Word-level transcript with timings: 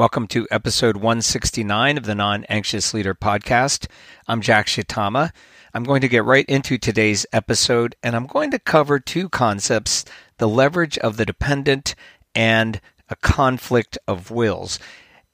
Welcome 0.00 0.28
to 0.28 0.48
episode 0.50 0.96
169 0.96 1.98
of 1.98 2.04
the 2.04 2.14
Non 2.14 2.44
Anxious 2.44 2.94
Leader 2.94 3.14
podcast. 3.14 3.86
I'm 4.26 4.40
Jack 4.40 4.66
Shitama. 4.66 5.30
I'm 5.74 5.84
going 5.84 6.00
to 6.00 6.08
get 6.08 6.24
right 6.24 6.46
into 6.46 6.78
today's 6.78 7.26
episode 7.34 7.94
and 8.02 8.16
I'm 8.16 8.26
going 8.26 8.50
to 8.52 8.58
cover 8.58 8.98
two 8.98 9.28
concepts 9.28 10.06
the 10.38 10.48
leverage 10.48 10.96
of 10.96 11.18
the 11.18 11.26
dependent 11.26 11.94
and 12.34 12.80
a 13.10 13.16
conflict 13.16 13.98
of 14.08 14.30
wills. 14.30 14.78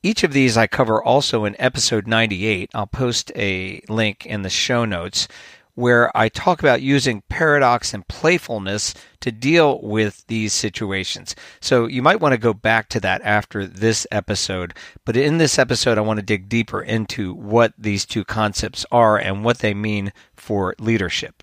Each 0.03 0.25
of 0.25 0.33
these 0.33 0.57
I 0.57 0.67
cover 0.67 1.01
also 1.01 1.45
in 1.45 1.55
episode 1.61 2.09
98. 2.09 2.69
I'll 2.75 2.89
post 2.89 3.31
a 3.37 3.81
link 3.89 4.27
in 4.27 4.43
the 4.43 4.51
show 4.51 4.85
notes 4.85 5.29
where 5.77 6.15
I 6.17 6.29
talk 6.29 6.61
about 6.61 6.83
using 6.83 7.23
paradox 7.29 7.95
and 7.95 8.09
playfulness 8.09 8.95
to 9.21 9.31
deal 9.31 9.81
with 9.83 10.27
these 10.27 10.53
situations. 10.53 11.37
So 11.61 11.87
you 11.87 12.03
might 12.03 12.21
want 12.21 12.33
to 12.33 12.39
go 12.39 12.55
back 12.55 12.89
to 12.91 13.01
that 13.01 13.21
after 13.23 13.67
this 13.67 14.07
episode. 14.11 14.75
But 15.05 15.17
in 15.17 15.39
this 15.39 15.59
episode, 15.59 15.99
I 15.99 16.01
want 16.01 16.19
to 16.19 16.25
dig 16.25 16.49
deeper 16.49 16.81
into 16.83 17.35
what 17.35 17.75
these 17.79 18.07
two 18.07 18.25
concepts 18.25 18.87
are 18.91 19.19
and 19.19 19.45
what 19.45 19.59
they 19.59 19.75
mean 19.75 20.13
for 20.35 20.75
leadership. 20.81 21.43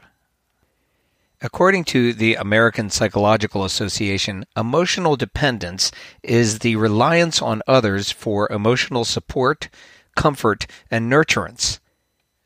According 1.40 1.84
to 1.86 2.14
the 2.14 2.36
American 2.36 2.90
Psychological 2.90 3.66
Association, 3.66 4.46
emotional 4.58 5.16
dependence 5.16 5.92
is 6.24 6.60
the 6.60 6.78
reliance 6.78 7.42
on 7.42 7.62
others 7.68 8.10
for 8.12 8.52
emotional 8.52 9.06
support, 9.06 9.70
comfort, 10.16 10.66
and 10.90 11.12
nurturance. 11.12 11.80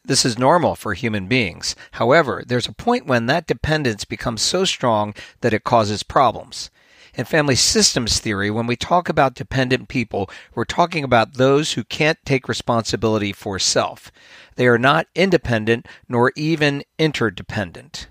This 0.08 0.24
is 0.24 0.40
normal 0.40 0.76
for 0.76 0.94
human 0.94 1.28
beings. 1.28 1.76
However, 1.92 2.42
there's 2.48 2.68
a 2.68 2.72
point 2.72 3.08
when 3.08 3.26
that 3.26 3.46
dependence 3.46 4.06
becomes 4.06 4.42
so 4.42 4.64
strong 4.64 5.14
that 5.42 5.54
it 5.54 5.66
causes 5.66 6.02
problems. 6.02 6.72
In 7.14 7.26
family 7.26 7.56
systems 7.56 8.20
theory, 8.20 8.50
when 8.50 8.68
we 8.68 8.78
talk 8.78 9.10
about 9.10 9.36
dependent 9.36 9.90
people, 9.90 10.30
we're 10.56 10.64
talking 10.64 11.04
about 11.04 11.34
those 11.34 11.74
who 11.74 11.84
can't 11.84 12.18
take 12.24 12.48
responsibility 12.48 13.34
for 13.34 13.60
self. 13.60 14.10
They 14.56 14.68
are 14.68 14.78
not 14.78 15.08
independent 15.14 15.90
nor 16.08 16.32
even 16.38 16.84
interdependent. 16.98 18.08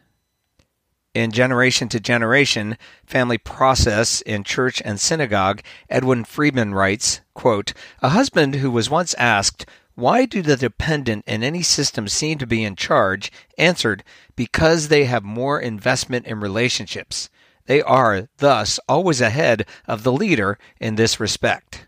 In 1.15 1.31
Generation 1.31 1.89
to 1.89 1.99
Generation, 1.99 2.77
Family 3.07 3.39
Process 3.39 4.21
in 4.21 4.45
Church 4.45 4.83
and 4.85 5.01
Synagogue, 5.01 5.63
Edwin 5.89 6.25
Friedman 6.25 6.75
writes, 6.75 7.23
quote, 7.33 7.73
A 8.03 8.11
husband 8.11 8.57
who 8.57 8.71
was 8.71 8.91
once 8.91 9.15
asked, 9.15 9.65
why 9.97 10.27
do 10.27 10.43
the 10.43 10.57
dependent 10.57 11.25
in 11.27 11.43
any 11.43 11.63
system 11.63 12.07
seem 12.07 12.37
to 12.39 12.47
be 12.47 12.63
in 12.63 12.77
charge? 12.77 13.33
Answered, 13.57 14.05
because 14.37 14.89
they 14.89 15.05
have 15.05 15.25
more 15.25 15.59
investment 15.59 16.27
in 16.27 16.39
relationships. 16.39 17.31
They 17.65 17.81
are, 17.81 18.29
thus, 18.37 18.79
always 18.89 19.23
ahead 19.23 19.67
of 19.89 20.03
the 20.03 20.13
leader 20.13 20.59
in 20.79 20.97
this 20.97 21.19
respect. 21.19 21.87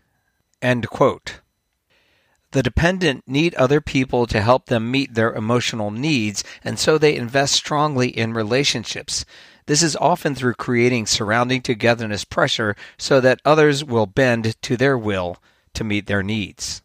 The 2.51 2.63
dependent 2.63 3.27
need 3.27 3.53
other 3.53 3.79
people 3.79 4.25
to 4.25 4.41
help 4.41 4.65
them 4.65 4.89
meet 4.89 5.13
their 5.13 5.31
emotional 5.31 5.91
needs, 5.91 6.43
and 6.63 6.79
so 6.79 6.97
they 6.97 7.15
invest 7.15 7.53
strongly 7.53 8.09
in 8.09 8.33
relationships. 8.33 9.23
This 9.67 9.83
is 9.83 9.95
often 9.97 10.33
through 10.33 10.55
creating 10.55 11.05
surrounding 11.05 11.61
togetherness 11.61 12.25
pressure 12.25 12.75
so 12.97 13.21
that 13.21 13.39
others 13.45 13.83
will 13.85 14.07
bend 14.07 14.59
to 14.63 14.75
their 14.75 14.97
will 14.97 15.37
to 15.75 15.83
meet 15.83 16.07
their 16.07 16.23
needs. 16.23 16.81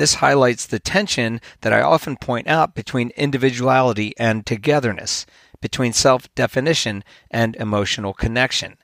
This 0.00 0.14
highlights 0.14 0.64
the 0.64 0.78
tension 0.78 1.42
that 1.60 1.74
I 1.74 1.82
often 1.82 2.16
point 2.16 2.48
out 2.48 2.74
between 2.74 3.12
individuality 3.18 4.14
and 4.18 4.46
togetherness, 4.46 5.26
between 5.60 5.92
self 5.92 6.34
definition 6.34 7.04
and 7.30 7.54
emotional 7.56 8.14
connection. 8.14 8.78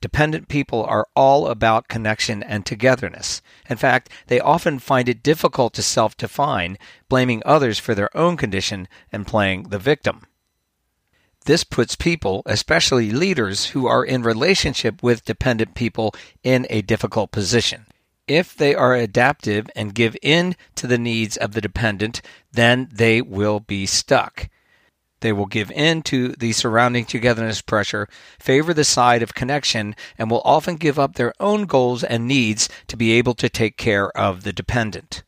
Dependent 0.00 0.46
people 0.46 0.84
are 0.84 1.08
all 1.16 1.48
about 1.48 1.88
connection 1.88 2.44
and 2.44 2.64
togetherness. 2.64 3.42
In 3.68 3.76
fact, 3.76 4.08
they 4.28 4.38
often 4.38 4.78
find 4.78 5.08
it 5.08 5.24
difficult 5.24 5.74
to 5.74 5.82
self 5.82 6.16
define, 6.16 6.78
blaming 7.08 7.42
others 7.44 7.80
for 7.80 7.96
their 7.96 8.16
own 8.16 8.36
condition 8.36 8.86
and 9.10 9.26
playing 9.26 9.70
the 9.70 9.80
victim. 9.80 10.22
This 11.44 11.64
puts 11.64 11.96
people, 11.96 12.44
especially 12.46 13.10
leaders 13.10 13.70
who 13.70 13.88
are 13.88 14.04
in 14.04 14.22
relationship 14.22 15.02
with 15.02 15.24
dependent 15.24 15.74
people, 15.74 16.14
in 16.44 16.68
a 16.70 16.82
difficult 16.82 17.32
position. 17.32 17.86
If 18.28 18.54
they 18.54 18.74
are 18.74 18.94
adaptive 18.94 19.68
and 19.74 19.94
give 19.94 20.16
in 20.22 20.54
to 20.76 20.86
the 20.86 20.98
needs 20.98 21.36
of 21.36 21.52
the 21.52 21.60
dependent, 21.60 22.22
then 22.52 22.88
they 22.92 23.20
will 23.20 23.60
be 23.60 23.84
stuck. 23.84 24.48
They 25.20 25.32
will 25.32 25.46
give 25.46 25.70
in 25.70 26.02
to 26.02 26.28
the 26.28 26.52
surrounding 26.52 27.04
togetherness 27.04 27.62
pressure, 27.62 28.08
favor 28.38 28.74
the 28.74 28.84
side 28.84 29.22
of 29.22 29.34
connection, 29.34 29.94
and 30.18 30.30
will 30.30 30.42
often 30.44 30.76
give 30.76 30.98
up 30.98 31.14
their 31.14 31.32
own 31.40 31.66
goals 31.66 32.02
and 32.02 32.26
needs 32.26 32.68
to 32.88 32.96
be 32.96 33.12
able 33.12 33.34
to 33.34 33.48
take 33.48 33.76
care 33.76 34.10
of 34.16 34.42
the 34.42 34.52
dependent. 34.52 35.22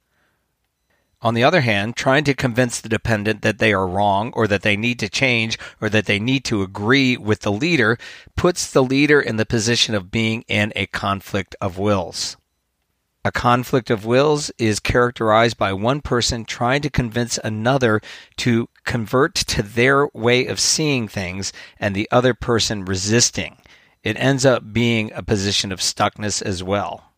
On 1.23 1.35
the 1.35 1.45
other 1.45 1.63
hand, 1.63 1.97
trying 1.97 2.25
to 2.25 2.35
convince 2.35 2.81
the 2.81 2.89
dependent 2.89 3.43
that 3.43 3.59
they 3.59 3.73
are 3.73 3.87
wrong 3.87 4.31
or 4.35 4.47
that 4.47 4.63
they 4.63 4.77
need 4.77 4.99
to 4.99 5.09
change 5.09 5.59
or 5.81 5.89
that 5.89 6.07
they 6.07 6.19
need 6.19 6.45
to 6.45 6.63
agree 6.63 7.17
with 7.17 7.41
the 7.41 7.53
leader 7.53 7.97
puts 8.37 8.71
the 8.71 8.83
leader 8.83 9.21
in 9.21 9.37
the 9.37 9.47
position 9.47 9.95
of 9.95 10.11
being 10.11 10.43
in 10.49 10.73
a 10.77 10.87
conflict 10.87 11.57
of 11.61 11.79
wills. 11.79 12.37
A 13.27 13.33
conflict 13.33 13.89
of 13.89 14.05
wills 14.05 14.51
is 14.59 14.81
characterized 14.81 15.57
by 15.57 15.73
one 15.73 16.03
person 16.03 16.45
trying 16.45 16.83
to 16.83 16.91
convince 16.91 17.39
another 17.39 18.03
to 18.37 18.69
convert 18.85 19.35
to 19.35 19.63
their 19.63 20.09
way 20.13 20.45
of 20.47 20.61
seeing 20.61 21.09
things 21.09 21.51
and 21.81 21.95
the 21.95 22.07
other 22.11 22.35
person 22.35 22.85
resisting. 22.85 23.57
It 24.03 24.19
ends 24.21 24.45
up 24.45 24.75
being 24.75 25.11
a 25.15 25.23
position 25.23 25.73
of 25.73 25.81
stuckness 25.81 26.43
as 26.43 26.63
well. 26.63 27.15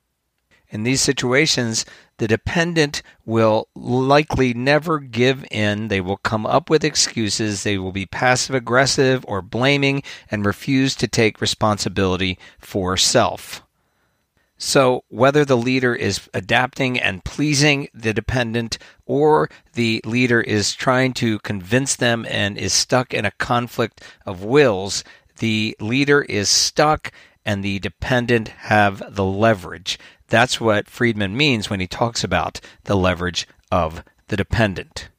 In 0.69 0.85
these 0.85 1.01
situations, 1.01 1.85
the 2.19 2.29
dependent 2.29 3.03
will 3.25 3.67
likely 3.75 4.55
never 4.55 5.01
give 5.01 5.45
in. 5.51 5.89
They 5.89 6.01
will 6.01 6.19
come 6.19 6.47
up 6.47 6.71
with 6.71 6.85
excuses. 6.85 7.65
They 7.65 7.79
will 7.79 7.91
be 7.91 8.07
passive 8.07 8.55
aggressive 8.55 9.25
or 9.27 9.43
blaming 9.43 10.05
and 10.31 10.47
refuse 10.47 10.95
to 10.97 11.09
take 11.09 11.41
responsibility 11.41 12.39
for 12.61 12.97
self. 12.97 13.66
So, 14.59 15.05
whether 15.09 15.45
the 15.45 15.57
leader 15.57 15.95
is 15.95 16.31
adapting 16.33 16.99
and 16.99 17.23
pleasing 17.25 17.89
the 17.93 18.15
dependent, 18.15 18.79
or 19.05 19.51
the 19.75 20.01
leader 20.07 20.41
is 20.41 20.75
trying 20.75 21.13
to 21.15 21.39
convince 21.41 21.95
them 21.95 22.27
and 22.29 22.57
is 22.57 22.73
stuck 22.73 23.13
in 23.13 23.27
a 23.27 23.33
conflict 23.33 24.03
of 24.25 24.43
wills, 24.43 25.05
the 25.39 25.77
leader 25.79 26.23
is 26.23 26.49
stuck 26.49 27.13
and 27.45 27.63
the 27.63 27.79
dependent 27.81 28.49
have 28.49 29.03
the 29.15 29.25
leverage. 29.25 29.99
That's 30.29 30.59
what 30.61 30.89
Friedman 30.89 31.37
means 31.37 31.69
when 31.69 31.81
he 31.81 31.87
talks 31.87 32.25
about 32.25 32.61
the 32.85 32.97
leverage 32.97 33.47
of 33.71 34.03
the 34.29 34.37
dependent. 34.39 35.11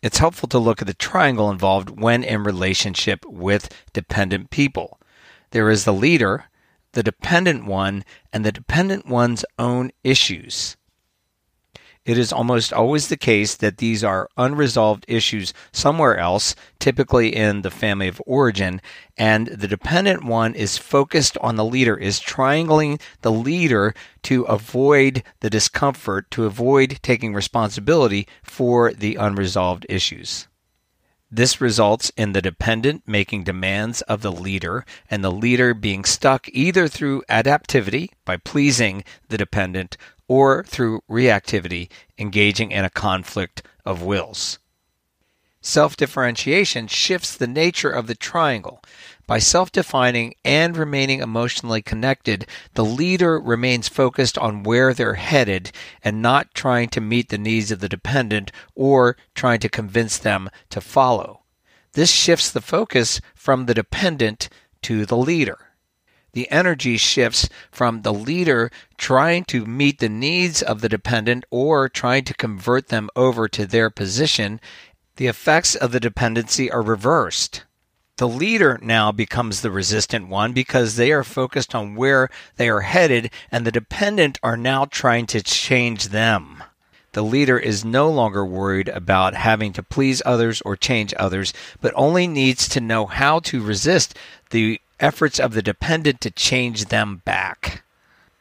It's 0.00 0.18
helpful 0.18 0.48
to 0.48 0.58
look 0.58 0.80
at 0.80 0.86
the 0.86 0.94
triangle 0.94 1.50
involved 1.50 2.00
when 2.00 2.24
in 2.24 2.44
relationship 2.44 3.24
with 3.26 3.68
dependent 3.92 4.50
people. 4.50 4.98
There 5.52 5.68
is 5.68 5.84
the 5.84 5.92
leader, 5.92 6.46
the 6.92 7.02
dependent 7.02 7.66
one, 7.66 8.04
and 8.32 8.42
the 8.44 8.52
dependent 8.52 9.06
one's 9.06 9.44
own 9.58 9.90
issues. 10.02 10.78
It 12.06 12.16
is 12.16 12.32
almost 12.32 12.72
always 12.72 13.08
the 13.08 13.18
case 13.18 13.54
that 13.56 13.76
these 13.76 14.02
are 14.02 14.30
unresolved 14.38 15.04
issues 15.06 15.52
somewhere 15.70 16.16
else, 16.16 16.56
typically 16.80 17.36
in 17.36 17.60
the 17.60 17.70
family 17.70 18.08
of 18.08 18.20
origin, 18.26 18.80
and 19.18 19.46
the 19.48 19.68
dependent 19.68 20.24
one 20.24 20.54
is 20.54 20.78
focused 20.78 21.36
on 21.42 21.56
the 21.56 21.66
leader, 21.66 21.96
is 21.96 22.18
triangling 22.18 22.98
the 23.20 23.30
leader 23.30 23.94
to 24.22 24.44
avoid 24.44 25.22
the 25.40 25.50
discomfort, 25.50 26.30
to 26.30 26.46
avoid 26.46 26.98
taking 27.02 27.34
responsibility 27.34 28.26
for 28.42 28.92
the 28.94 29.16
unresolved 29.16 29.84
issues. 29.90 30.48
This 31.34 31.62
results 31.62 32.12
in 32.14 32.34
the 32.34 32.42
dependent 32.42 33.08
making 33.08 33.44
demands 33.44 34.02
of 34.02 34.20
the 34.20 34.30
leader 34.30 34.84
and 35.10 35.24
the 35.24 35.32
leader 35.32 35.72
being 35.72 36.04
stuck 36.04 36.46
either 36.50 36.88
through 36.88 37.22
adaptivity 37.26 38.10
by 38.26 38.36
pleasing 38.36 39.02
the 39.30 39.38
dependent 39.38 39.96
or 40.28 40.62
through 40.64 41.00
reactivity 41.08 41.88
engaging 42.18 42.70
in 42.70 42.84
a 42.84 42.90
conflict 42.90 43.62
of 43.86 44.02
wills. 44.02 44.58
Self 45.64 45.96
differentiation 45.96 46.88
shifts 46.88 47.36
the 47.36 47.46
nature 47.46 47.88
of 47.88 48.08
the 48.08 48.16
triangle. 48.16 48.82
By 49.28 49.38
self 49.38 49.70
defining 49.70 50.34
and 50.44 50.76
remaining 50.76 51.20
emotionally 51.20 51.80
connected, 51.80 52.46
the 52.74 52.84
leader 52.84 53.38
remains 53.38 53.86
focused 53.86 54.36
on 54.36 54.64
where 54.64 54.92
they're 54.92 55.14
headed 55.14 55.70
and 56.02 56.20
not 56.20 56.52
trying 56.52 56.88
to 56.88 57.00
meet 57.00 57.28
the 57.28 57.38
needs 57.38 57.70
of 57.70 57.78
the 57.78 57.88
dependent 57.88 58.50
or 58.74 59.16
trying 59.36 59.60
to 59.60 59.68
convince 59.68 60.18
them 60.18 60.50
to 60.70 60.80
follow. 60.80 61.42
This 61.92 62.10
shifts 62.10 62.50
the 62.50 62.60
focus 62.60 63.20
from 63.32 63.66
the 63.66 63.74
dependent 63.74 64.48
to 64.82 65.06
the 65.06 65.16
leader. 65.16 65.68
The 66.32 66.50
energy 66.50 66.96
shifts 66.96 67.48
from 67.70 68.02
the 68.02 68.12
leader 68.12 68.70
trying 68.96 69.44
to 69.44 69.66
meet 69.66 69.98
the 69.98 70.08
needs 70.08 70.62
of 70.62 70.80
the 70.80 70.88
dependent 70.88 71.44
or 71.50 71.88
trying 71.90 72.24
to 72.24 72.34
convert 72.34 72.88
them 72.88 73.10
over 73.14 73.48
to 73.48 73.66
their 73.66 73.90
position 73.90 74.58
the 75.16 75.26
effects 75.26 75.74
of 75.74 75.92
the 75.92 76.00
dependency 76.00 76.70
are 76.70 76.82
reversed. 76.82 77.64
The 78.16 78.28
leader 78.28 78.78
now 78.82 79.10
becomes 79.10 79.60
the 79.60 79.70
resistant 79.70 80.28
one 80.28 80.52
because 80.52 80.96
they 80.96 81.12
are 81.12 81.24
focused 81.24 81.74
on 81.74 81.96
where 81.96 82.28
they 82.56 82.68
are 82.68 82.82
headed, 82.82 83.30
and 83.50 83.66
the 83.66 83.72
dependent 83.72 84.38
are 84.42 84.56
now 84.56 84.84
trying 84.84 85.26
to 85.26 85.42
change 85.42 86.08
them. 86.08 86.62
The 87.12 87.22
leader 87.22 87.58
is 87.58 87.84
no 87.84 88.10
longer 88.10 88.44
worried 88.44 88.88
about 88.88 89.34
having 89.34 89.72
to 89.74 89.82
please 89.82 90.22
others 90.24 90.62
or 90.62 90.76
change 90.76 91.12
others, 91.18 91.52
but 91.80 91.92
only 91.94 92.26
needs 92.26 92.68
to 92.68 92.80
know 92.80 93.06
how 93.06 93.40
to 93.40 93.62
resist 93.62 94.16
the 94.50 94.80
efforts 94.98 95.38
of 95.38 95.52
the 95.52 95.62
dependent 95.62 96.20
to 96.22 96.30
change 96.30 96.86
them 96.86 97.20
back. 97.24 97.82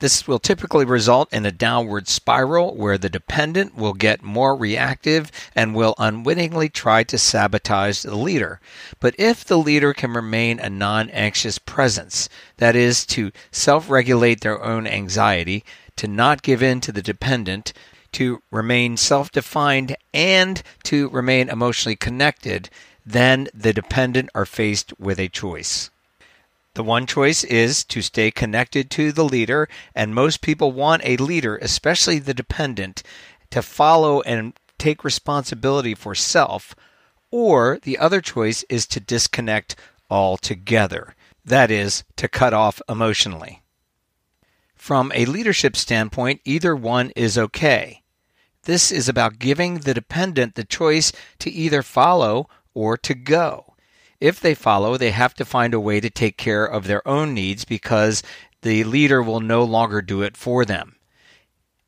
This 0.01 0.27
will 0.27 0.39
typically 0.39 0.83
result 0.83 1.31
in 1.31 1.45
a 1.45 1.51
downward 1.51 2.07
spiral 2.07 2.75
where 2.75 2.97
the 2.97 3.07
dependent 3.07 3.75
will 3.75 3.93
get 3.93 4.23
more 4.23 4.55
reactive 4.55 5.31
and 5.55 5.75
will 5.75 5.93
unwittingly 5.99 6.69
try 6.69 7.03
to 7.03 7.19
sabotage 7.19 8.01
the 8.01 8.15
leader. 8.15 8.59
But 8.99 9.13
if 9.19 9.45
the 9.45 9.59
leader 9.59 9.93
can 9.93 10.13
remain 10.13 10.59
a 10.59 10.71
non 10.71 11.11
anxious 11.11 11.59
presence, 11.59 12.29
that 12.57 12.75
is, 12.75 13.05
to 13.13 13.31
self 13.51 13.91
regulate 13.91 14.41
their 14.41 14.63
own 14.63 14.87
anxiety, 14.87 15.63
to 15.97 16.07
not 16.07 16.41
give 16.41 16.63
in 16.63 16.81
to 16.81 16.91
the 16.91 17.03
dependent, 17.03 17.71
to 18.13 18.41
remain 18.49 18.97
self 18.97 19.31
defined, 19.31 19.95
and 20.15 20.63
to 20.85 21.09
remain 21.09 21.47
emotionally 21.47 21.95
connected, 21.95 22.71
then 23.05 23.49
the 23.53 23.71
dependent 23.71 24.31
are 24.33 24.47
faced 24.47 24.99
with 24.99 25.19
a 25.19 25.29
choice. 25.29 25.91
The 26.73 26.83
one 26.83 27.05
choice 27.05 27.43
is 27.43 27.83
to 27.85 28.01
stay 28.01 28.31
connected 28.31 28.89
to 28.91 29.11
the 29.11 29.25
leader, 29.25 29.67
and 29.93 30.15
most 30.15 30.41
people 30.41 30.71
want 30.71 31.01
a 31.03 31.17
leader, 31.17 31.57
especially 31.57 32.17
the 32.17 32.33
dependent, 32.33 33.03
to 33.49 33.61
follow 33.61 34.21
and 34.21 34.53
take 34.77 35.03
responsibility 35.03 35.93
for 35.93 36.15
self, 36.15 36.73
or 37.29 37.77
the 37.81 37.97
other 37.97 38.21
choice 38.21 38.63
is 38.69 38.87
to 38.87 38.99
disconnect 39.01 39.75
altogether. 40.09 41.15
That 41.43 41.71
is, 41.71 42.03
to 42.15 42.29
cut 42.29 42.53
off 42.53 42.81
emotionally. 42.87 43.61
From 44.75 45.11
a 45.13 45.25
leadership 45.25 45.75
standpoint, 45.75 46.41
either 46.45 46.75
one 46.75 47.11
is 47.11 47.37
okay. 47.37 48.01
This 48.63 48.91
is 48.91 49.09
about 49.09 49.39
giving 49.39 49.79
the 49.79 49.93
dependent 49.93 50.55
the 50.55 50.63
choice 50.63 51.11
to 51.39 51.51
either 51.51 51.81
follow 51.81 52.47
or 52.73 52.95
to 52.97 53.13
go. 53.13 53.70
If 54.21 54.39
they 54.39 54.53
follow, 54.53 54.97
they 54.97 55.11
have 55.11 55.33
to 55.33 55.45
find 55.45 55.73
a 55.73 55.79
way 55.79 55.99
to 55.99 56.09
take 56.11 56.37
care 56.37 56.63
of 56.63 56.85
their 56.85 57.05
own 57.07 57.33
needs 57.33 57.65
because 57.65 58.21
the 58.61 58.83
leader 58.83 59.21
will 59.23 59.39
no 59.39 59.63
longer 59.63 60.01
do 60.03 60.21
it 60.21 60.37
for 60.37 60.63
them. 60.63 60.95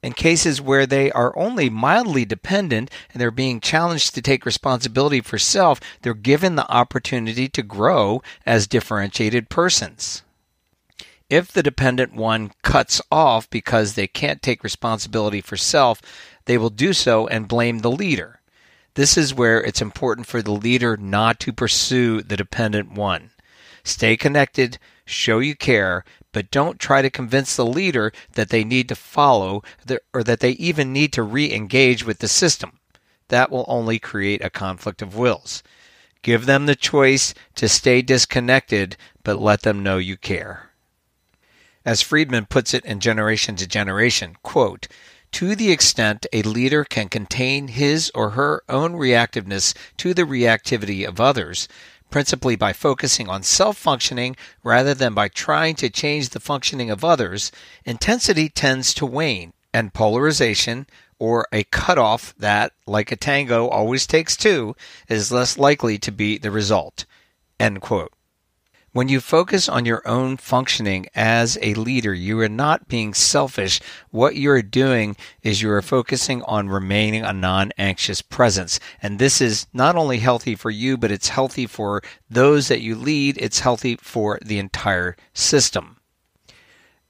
In 0.02 0.14
cases 0.14 0.60
where 0.60 0.88
they 0.88 1.12
are 1.12 1.38
only 1.38 1.70
mildly 1.70 2.26
dependent 2.26 2.90
and 3.14 3.22
they're 3.22 3.32
being 3.32 3.62
challenged 3.62 4.16
to 4.16 4.22
take 4.22 4.46
responsibility 4.46 5.22
for 5.22 5.38
self, 5.38 5.80
they're 6.02 6.16
given 6.16 6.56
the 6.56 6.70
opportunity 6.70 7.48
to 7.48 7.62
grow 7.62 8.22
as 8.46 8.68
differentiated 8.68 9.48
persons. 9.48 10.24
If 11.30 11.52
the 11.52 11.64
dependent 11.64 12.14
one 12.14 12.52
cuts 12.64 13.00
off 13.12 13.50
because 13.50 13.94
they 13.94 14.08
can't 14.08 14.42
take 14.42 14.64
responsibility 14.64 15.40
for 15.40 15.56
self, 15.56 16.02
they 16.46 16.58
will 16.58 16.70
do 16.70 16.94
so 16.94 17.28
and 17.28 17.48
blame 17.48 17.80
the 17.80 17.92
leader. 17.92 18.42
This 18.96 19.18
is 19.18 19.34
where 19.34 19.62
it's 19.62 19.82
important 19.82 20.28
for 20.28 20.42
the 20.42 20.52
leader 20.52 20.96
not 20.98 21.40
to 21.42 21.54
pursue 21.54 22.22
the 22.22 22.38
dependent 22.38 22.92
one. 22.92 23.32
Stay 23.84 24.16
connected, 24.16 24.78
show 25.06 25.40
you 25.40 25.56
care, 25.56 26.06
but 26.32 26.52
don't 26.52 26.80
try 26.80 27.02
to 27.02 27.10
convince 27.10 27.56
the 27.56 27.66
leader 27.66 28.12
that 28.34 28.50
they 28.50 28.64
need 28.64 28.88
to 28.90 28.96
follow 28.96 29.64
or 30.14 30.24
that 30.24 30.40
they 30.40 30.52
even 30.52 30.94
need 30.94 31.12
to 31.14 31.24
re 31.24 31.52
engage 31.52 32.06
with 32.06 32.20
the 32.20 32.28
system. 32.28 32.80
That 33.30 33.52
will 33.52 33.66
only 33.68 34.00
create 34.00 34.44
a 34.44 34.50
conflict 34.50 35.02
of 35.02 35.16
wills. 35.16 35.64
Give 36.22 36.46
them 36.46 36.68
the 36.68 36.76
choice 36.76 37.34
to 37.56 37.68
stay 37.68 38.02
disconnected, 38.02 38.96
but 39.24 39.42
let 39.42 39.64
them 39.64 39.84
know 39.84 39.98
you 39.98 40.18
care. 40.18 40.70
As 41.86 42.02
Friedman 42.02 42.46
puts 42.46 42.74
it 42.74 42.86
in 42.86 43.02
Generation 43.02 43.56
to 43.58 43.68
Generation, 43.68 44.38
quote, 44.42 44.88
to 45.34 45.56
the 45.56 45.72
extent 45.72 46.28
a 46.32 46.44
leader 46.44 46.84
can 46.84 47.10
contain 47.10 47.68
his 47.68 48.12
or 48.14 48.32
her 48.32 48.64
own 48.70 48.94
reactiveness 48.94 49.76
to 49.98 50.14
the 50.14 50.24
reactivity 50.24 51.08
of 51.08 51.20
others, 51.20 51.68
principally 52.12 52.56
by 52.56 52.72
focusing 52.72 53.28
on 53.28 53.42
self 53.42 53.76
functioning 53.76 54.36
rather 54.64 54.94
than 54.94 55.16
by 55.16 55.28
trying 55.28 55.74
to 55.76 55.90
change 55.90 56.30
the 56.30 56.40
functioning 56.40 56.92
of 56.92 57.04
others, 57.04 57.52
intensity 57.84 58.48
tends 58.48 58.94
to 58.94 59.06
wane, 59.08 59.54
and 59.74 59.94
polarization, 59.94 60.86
or 61.18 61.48
a 61.52 61.64
cutoff 61.64 62.36
that, 62.38 62.72
like 62.86 63.12
a 63.12 63.16
tango 63.16 63.68
always 63.68 64.06
takes 64.06 64.38
two, 64.38 64.76
is 65.10 65.32
less 65.32 65.58
likely 65.58 65.98
to 65.98 66.12
be 66.12 66.38
the 66.38 66.52
result. 66.52 67.06
End 67.60 67.82
quote. 67.82 68.14
When 68.94 69.10
you 69.10 69.22
focus 69.22 69.68
on 69.68 69.86
your 69.86 70.08
own 70.08 70.38
functioning 70.38 71.08
as 71.16 71.58
a 71.64 71.74
leader, 71.74 72.14
you 72.14 72.40
are 72.42 72.48
not 72.48 72.88
being 72.88 73.16
selfish. 73.16 73.82
What 74.12 74.36
you 74.36 74.52
are 74.52 74.62
doing 74.62 75.18
is 75.42 75.64
you 75.64 75.72
are 75.72 75.82
focusing 75.82 76.44
on 76.44 76.70
remaining 76.70 77.24
a 77.24 77.34
non 77.34 77.72
anxious 77.80 78.22
presence. 78.22 78.80
And 79.02 79.18
this 79.18 79.42
is 79.42 79.66
not 79.74 79.96
only 79.96 80.20
healthy 80.20 80.54
for 80.54 80.70
you, 80.70 80.96
but 80.96 81.10
it's 81.10 81.30
healthy 81.30 81.66
for 81.66 82.04
those 82.30 82.68
that 82.68 82.82
you 82.82 82.94
lead. 82.94 83.40
It's 83.40 83.62
healthy 83.62 83.96
for 83.96 84.38
the 84.46 84.60
entire 84.60 85.18
system. 85.34 85.98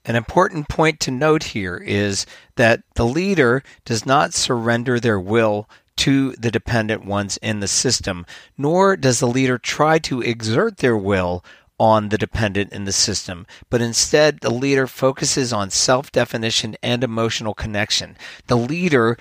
An 0.05 0.15
important 0.15 0.69
point 0.69 1.01
to 1.01 1.11
note 1.11 1.43
here 1.43 1.75
is 1.75 2.25
that 2.55 2.83
the 2.95 3.05
leader 3.05 3.61
does 3.83 4.05
not 4.05 4.33
surrender 4.33 5.01
their 5.01 5.19
will 5.19 5.69
to 5.95 6.31
the 6.33 6.51
dependent 6.51 7.05
ones 7.05 7.37
in 7.41 7.59
the 7.59 7.67
system, 7.67 8.25
nor 8.57 8.95
does 8.95 9.19
the 9.19 9.27
leader 9.27 9.57
try 9.57 9.99
to 9.99 10.21
exert 10.21 10.77
their 10.77 10.97
will 10.97 11.43
on 11.79 12.09
the 12.09 12.17
dependent 12.17 12.71
in 12.71 12.85
the 12.85 12.91
system, 12.91 13.45
but 13.69 13.81
instead 13.81 14.39
the 14.39 14.53
leader 14.53 14.87
focuses 14.87 15.51
on 15.51 15.69
self 15.69 16.11
definition 16.11 16.75
and 16.83 17.03
emotional 17.03 17.53
connection. 17.53 18.15
The 18.47 18.57
leader 18.57 19.17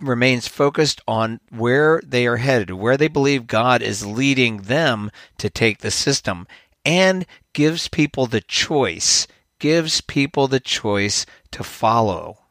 remains 0.00 0.48
focused 0.48 1.00
on 1.06 1.40
where 1.50 2.00
they 2.04 2.26
are 2.26 2.38
headed, 2.38 2.70
where 2.70 2.96
they 2.96 3.08
believe 3.08 3.46
God 3.46 3.82
is 3.82 4.06
leading 4.06 4.62
them 4.62 5.10
to 5.38 5.50
take 5.50 5.78
the 5.78 5.90
system, 5.90 6.46
and 6.84 7.26
gives 7.52 7.88
people 7.88 8.26
the 8.26 8.40
choice, 8.40 9.26
gives 9.58 10.00
people 10.00 10.48
the 10.48 10.60
choice 10.60 11.26
to 11.52 11.64
follow 11.64 12.45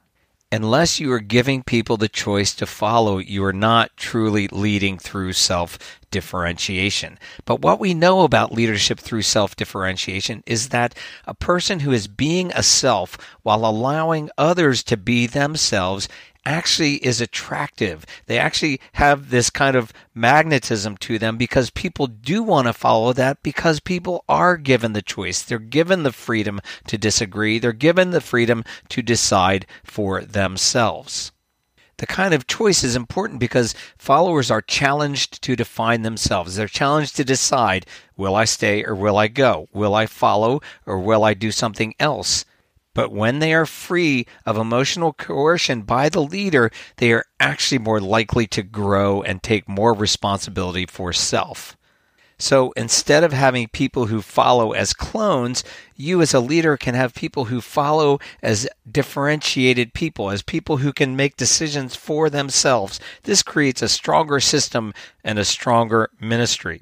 unless 0.52 1.00
you 1.00 1.12
are 1.12 1.20
giving 1.20 1.64
people 1.64 1.98
the 1.98 2.08
choice 2.08 2.54
to 2.56 2.66
follow, 2.66 3.18
you 3.18 3.44
are 3.44 3.54
not 3.54 3.96
truly 3.98 4.48
leading 4.48 4.98
through 4.98 5.34
self 5.34 5.78
differentiation. 6.12 7.20
But 7.46 7.62
what 7.62 7.80
we 7.80 7.94
know 7.94 8.22
about 8.22 8.52
leadership 8.52 9.00
through 9.00 9.24
self 9.24 9.56
differentiation 9.56 10.44
is 10.46 10.70
that 10.70 10.96
a 11.26 11.34
person 11.34 11.82
who 11.82 11.92
is 11.92 12.08
being 12.08 12.52
a 12.54 12.64
self 12.64 13.18
while 13.44 13.66
allowing 13.66 14.30
others 14.38 14.84
to 14.84 14.98
be 14.98 15.28
themselves 15.28 16.08
actually 16.46 16.96
is 17.06 17.22
attractive. 17.22 18.06
They 18.28 18.38
actually 18.38 18.80
have 18.94 19.30
this 19.30 19.50
kind 19.50 19.76
of 19.76 19.92
magnetism 20.14 20.98
to 20.98 21.18
them 21.18 21.38
because 21.38 21.70
people 21.72 22.08
do 22.08 22.44
want 22.44 22.68
to 22.68 22.74
follow 22.74 23.14
that 23.14 23.42
because 23.44 23.80
people 23.80 24.24
are 24.30 24.58
given 24.58 24.94
the 24.94 25.02
choice. 25.02 25.42
They're 25.42 25.60
given 25.60 26.04
the 26.04 26.12
freedom 26.12 26.62
to 26.88 26.98
disagree. 26.98 27.60
They're 27.60 27.74
given 27.74 28.12
the 28.12 28.22
freedom 28.22 28.64
to 28.90 29.02
decide 29.02 29.66
for 29.84 30.22
themselves. 30.22 31.32
The 31.98 32.06
kind 32.06 32.34
of 32.34 32.46
choice 32.46 32.84
is 32.84 32.96
important 32.96 33.40
because 33.40 33.74
followers 33.98 34.52
are 34.52 34.62
challenged 34.62 35.42
to 35.44 35.56
define 35.56 36.02
themselves. 36.02 36.56
They're 36.56 36.68
challenged 36.68 37.16
to 37.16 37.24
decide, 37.24 37.86
will 38.18 38.36
I 38.36 38.44
stay 38.44 38.84
or 38.84 38.94
will 38.94 39.18
I 39.18 39.30
go? 39.30 39.70
Will 39.74 39.96
I 39.96 40.06
follow 40.06 40.62
or 40.86 41.00
will 41.00 41.24
I 41.24 41.34
do 41.34 41.52
something 41.52 41.96
else? 41.98 42.44
But 42.96 43.12
when 43.12 43.38
they 43.38 43.54
are 43.54 43.68
free 43.68 44.26
of 44.48 44.58
emotional 44.58 45.14
coercion 45.14 45.84
by 45.84 46.10
the 46.10 46.24
leader, 46.24 46.72
they 46.98 47.12
are 47.12 47.26
actually 47.40 47.78
more 47.78 48.02
likely 48.02 48.48
to 48.48 48.64
grow 48.64 49.22
and 49.22 49.44
take 49.44 49.70
more 49.70 49.94
responsibility 49.94 50.88
for 50.88 51.14
self. 51.14 51.78
So 52.38 52.72
instead 52.72 53.24
of 53.24 53.34
having 53.34 53.68
people 53.68 54.08
who 54.08 54.22
follow 54.22 54.72
as 54.72 54.94
clones, 54.94 55.64
you 55.96 56.22
as 56.22 56.34
a 56.34 56.40
leader 56.40 56.76
can 56.78 56.96
have 56.96 57.14
people 57.14 57.46
who 57.46 57.62
follow 57.62 58.20
as 58.42 58.68
differentiated 58.90 59.94
people, 59.94 60.32
as 60.32 60.42
people 60.42 60.78
who 60.78 60.92
can 60.92 61.16
make 61.16 61.38
decisions 61.38 61.96
for 61.96 62.30
themselves. 62.30 63.00
This 63.24 63.44
creates 63.44 63.82
a 63.82 63.90
stronger 63.90 64.40
system 64.40 64.94
and 65.24 65.38
a 65.38 65.46
stronger 65.46 66.10
ministry. 66.20 66.82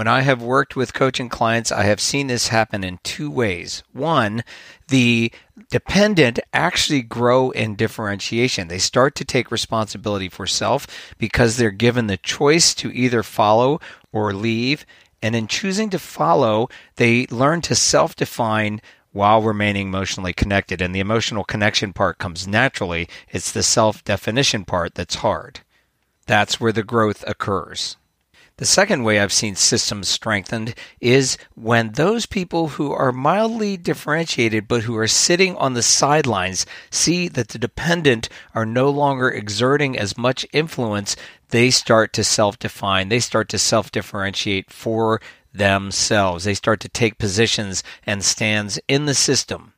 When 0.00 0.08
I 0.08 0.22
have 0.22 0.40
worked 0.40 0.76
with 0.76 0.94
coaching 0.94 1.28
clients, 1.28 1.70
I 1.70 1.82
have 1.82 2.00
seen 2.00 2.28
this 2.28 2.48
happen 2.48 2.82
in 2.82 3.00
two 3.02 3.30
ways. 3.30 3.82
One, 3.92 4.44
the 4.88 5.30
dependent 5.68 6.40
actually 6.54 7.02
grow 7.02 7.50
in 7.50 7.76
differentiation. 7.76 8.68
They 8.68 8.78
start 8.78 9.14
to 9.16 9.26
take 9.26 9.50
responsibility 9.50 10.30
for 10.30 10.46
self 10.46 10.86
because 11.18 11.58
they're 11.58 11.70
given 11.70 12.06
the 12.06 12.16
choice 12.16 12.74
to 12.76 12.90
either 12.90 13.22
follow 13.22 13.78
or 14.10 14.32
leave. 14.32 14.86
And 15.20 15.36
in 15.36 15.46
choosing 15.46 15.90
to 15.90 15.98
follow, 15.98 16.70
they 16.96 17.26
learn 17.26 17.60
to 17.60 17.74
self 17.74 18.16
define 18.16 18.80
while 19.12 19.42
remaining 19.42 19.88
emotionally 19.88 20.32
connected. 20.32 20.80
And 20.80 20.94
the 20.94 21.00
emotional 21.00 21.44
connection 21.44 21.92
part 21.92 22.16
comes 22.16 22.48
naturally. 22.48 23.06
It's 23.28 23.52
the 23.52 23.62
self 23.62 24.02
definition 24.02 24.64
part 24.64 24.94
that's 24.94 25.16
hard. 25.16 25.60
That's 26.24 26.58
where 26.58 26.72
the 26.72 26.84
growth 26.84 27.22
occurs. 27.26 27.98
The 28.60 28.66
second 28.66 29.04
way 29.04 29.18
I've 29.18 29.32
seen 29.32 29.56
systems 29.56 30.06
strengthened 30.06 30.74
is 31.00 31.38
when 31.54 31.92
those 31.92 32.26
people 32.26 32.68
who 32.68 32.92
are 32.92 33.10
mildly 33.10 33.78
differentiated 33.78 34.68
but 34.68 34.82
who 34.82 34.98
are 34.98 35.08
sitting 35.08 35.56
on 35.56 35.72
the 35.72 35.82
sidelines 35.82 36.66
see 36.90 37.26
that 37.28 37.48
the 37.48 37.58
dependent 37.58 38.28
are 38.54 38.66
no 38.66 38.90
longer 38.90 39.30
exerting 39.30 39.98
as 39.98 40.18
much 40.18 40.44
influence, 40.52 41.16
they 41.48 41.70
start 41.70 42.12
to 42.12 42.22
self 42.22 42.58
define, 42.58 43.08
they 43.08 43.18
start 43.18 43.48
to 43.48 43.58
self 43.58 43.90
differentiate 43.90 44.70
for 44.70 45.22
themselves. 45.54 46.44
They 46.44 46.52
start 46.52 46.80
to 46.80 46.88
take 46.90 47.16
positions 47.16 47.82
and 48.04 48.22
stands 48.22 48.78
in 48.86 49.06
the 49.06 49.14
system. 49.14 49.72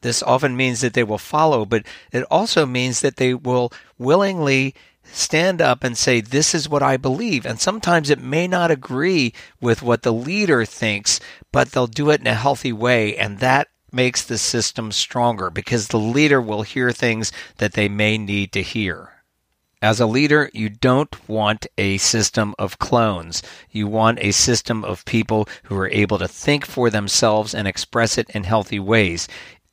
This 0.00 0.22
often 0.22 0.56
means 0.56 0.80
that 0.80 0.94
they 0.94 1.04
will 1.04 1.18
follow, 1.18 1.66
but 1.66 1.84
it 2.12 2.24
also 2.30 2.64
means 2.64 3.02
that 3.02 3.16
they 3.16 3.34
will 3.34 3.70
willingly 3.98 4.74
stand 5.04 5.60
up 5.60 5.84
and 5.84 5.96
say, 5.96 6.20
This 6.20 6.54
is 6.54 6.68
what 6.68 6.82
I 6.82 6.96
believe. 6.96 7.46
And 7.46 7.60
sometimes 7.60 8.10
it 8.10 8.20
may 8.20 8.46
not 8.46 8.70
agree 8.70 9.32
with 9.60 9.82
what 9.82 10.02
the 10.02 10.12
leader 10.12 10.64
thinks, 10.64 11.20
but 11.50 11.72
they'll 11.72 11.86
do 11.86 12.10
it 12.10 12.20
in 12.20 12.26
a 12.26 12.34
healthy 12.34 12.72
way. 12.72 13.16
And 13.16 13.38
that 13.38 13.68
makes 13.92 14.22
the 14.22 14.38
system 14.38 14.90
stronger 14.90 15.50
because 15.50 15.88
the 15.88 15.98
leader 15.98 16.40
will 16.40 16.62
hear 16.62 16.92
things 16.92 17.30
that 17.58 17.74
they 17.74 17.88
may 17.88 18.16
need 18.18 18.52
to 18.52 18.62
hear. 18.62 19.10
As 19.82 19.98
a 19.98 20.06
leader, 20.06 20.48
you 20.54 20.68
don't 20.68 21.28
want 21.28 21.66
a 21.76 21.98
system 21.98 22.54
of 22.56 22.78
clones. 22.78 23.42
You 23.68 23.88
want 23.88 24.20
a 24.20 24.30
system 24.30 24.84
of 24.84 25.04
people 25.04 25.48
who 25.64 25.76
are 25.76 25.88
able 25.88 26.18
to 26.18 26.28
think 26.28 26.64
for 26.64 26.88
themselves 26.88 27.52
and 27.52 27.66
express 27.66 28.16
it 28.16 28.30
in 28.30 28.44
healthy 28.44 28.78
ways. 28.78 29.26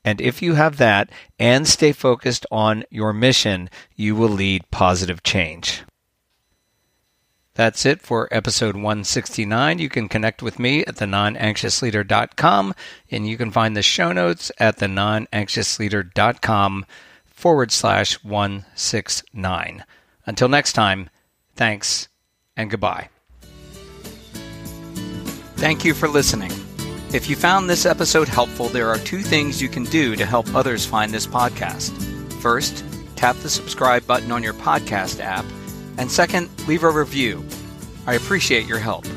And 0.09 0.19
if 0.19 0.41
you 0.41 0.55
have 0.55 0.77
that 0.77 1.11
and 1.37 1.67
stay 1.67 1.91
focused 1.91 2.47
on 2.49 2.83
your 2.89 3.13
mission, 3.13 3.69
you 3.95 4.15
will 4.15 4.29
lead 4.29 4.71
positive 4.71 5.21
change. 5.21 5.83
That's 7.53 7.85
it 7.85 8.01
for 8.01 8.27
episode 8.31 8.73
169. 8.73 9.77
You 9.77 9.87
can 9.87 10.09
connect 10.09 10.41
with 10.41 10.57
me 10.57 10.83
at 10.85 10.95
the 10.95 11.05
nonanxiousleader.com 11.05 12.73
and 13.11 13.27
you 13.27 13.37
can 13.37 13.51
find 13.51 13.77
the 13.77 13.83
show 13.83 14.11
notes 14.11 14.51
at 14.57 14.77
the 14.77 14.87
nonanxiousleader.com 14.87 16.87
forward 17.27 17.71
slash 17.71 18.13
169. 18.23 19.85
Until 20.25 20.49
next 20.49 20.73
time, 20.73 21.11
thanks 21.55 22.07
and 22.57 22.71
goodbye. 22.71 23.09
Thank 25.57 25.85
you 25.85 25.93
for 25.93 26.07
listening. 26.07 26.49
If 27.11 27.27
you 27.27 27.35
found 27.35 27.67
this 27.67 27.87
episode 27.87 28.27
helpful, 28.27 28.67
there 28.69 28.87
are 28.87 28.99
two 28.99 29.21
things 29.21 29.59
you 29.59 29.67
can 29.67 29.83
do 29.85 30.15
to 30.15 30.27
help 30.27 30.53
others 30.53 30.85
find 30.85 31.11
this 31.11 31.25
podcast. 31.25 31.91
First, 32.39 32.85
tap 33.15 33.35
the 33.37 33.49
subscribe 33.49 34.05
button 34.05 34.31
on 34.31 34.43
your 34.43 34.53
podcast 34.53 35.19
app, 35.19 35.43
and 35.97 36.11
second, 36.11 36.49
leave 36.67 36.83
a 36.83 36.89
review. 36.89 37.43
I 38.05 38.13
appreciate 38.13 38.67
your 38.67 38.77
help. 38.77 39.07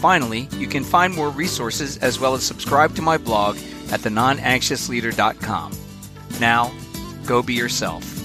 Finally, 0.00 0.48
you 0.52 0.68
can 0.68 0.84
find 0.84 1.12
more 1.12 1.30
resources 1.30 1.98
as 1.98 2.20
well 2.20 2.34
as 2.34 2.44
subscribe 2.44 2.94
to 2.94 3.02
my 3.02 3.18
blog 3.18 3.56
at 3.90 4.00
thenonanxiousleader.com. 4.00 5.72
Now, 6.38 6.72
go 7.26 7.42
be 7.42 7.54
yourself. 7.54 8.23